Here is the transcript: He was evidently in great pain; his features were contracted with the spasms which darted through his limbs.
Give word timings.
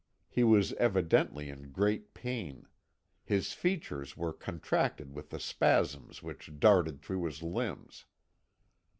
He 0.31 0.43
was 0.43 0.73
evidently 0.79 1.47
in 1.51 1.69
great 1.71 2.15
pain; 2.15 2.65
his 3.23 3.53
features 3.53 4.17
were 4.17 4.33
contracted 4.33 5.13
with 5.13 5.29
the 5.29 5.39
spasms 5.39 6.23
which 6.23 6.57
darted 6.59 7.03
through 7.03 7.25
his 7.25 7.43
limbs. 7.43 8.05